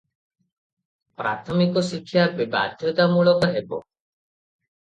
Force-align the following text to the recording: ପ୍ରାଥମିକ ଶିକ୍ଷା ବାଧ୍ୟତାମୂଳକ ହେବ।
ପ୍ରାଥମିକ 1.19 1.83
ଶିକ୍ଷା 1.89 2.23
ବାଧ୍ୟତାମୂଳକ 2.57 3.55
ହେବ। 3.59 3.83